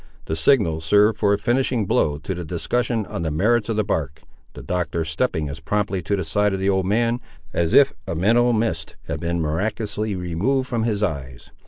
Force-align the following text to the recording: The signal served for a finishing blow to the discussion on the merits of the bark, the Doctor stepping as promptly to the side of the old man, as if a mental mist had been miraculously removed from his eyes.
The 0.25 0.35
signal 0.35 0.81
served 0.81 1.19
for 1.19 1.31
a 1.31 1.37
finishing 1.37 1.85
blow 1.85 2.17
to 2.17 2.33
the 2.33 2.43
discussion 2.43 3.05
on 3.05 3.21
the 3.21 3.29
merits 3.29 3.69
of 3.69 3.75
the 3.75 3.83
bark, 3.83 4.23
the 4.55 4.63
Doctor 4.63 5.05
stepping 5.05 5.47
as 5.47 5.59
promptly 5.59 6.01
to 6.01 6.15
the 6.15 6.25
side 6.25 6.53
of 6.55 6.59
the 6.59 6.71
old 6.71 6.87
man, 6.87 7.19
as 7.53 7.75
if 7.75 7.93
a 8.07 8.15
mental 8.15 8.51
mist 8.51 8.95
had 9.05 9.19
been 9.19 9.39
miraculously 9.39 10.15
removed 10.15 10.67
from 10.67 10.85
his 10.85 11.03
eyes. 11.03 11.51